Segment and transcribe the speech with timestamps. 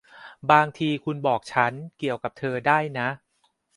[0.51, 3.09] บางทีคุณบอกฉันเกี่ยวกับเธอได้นะ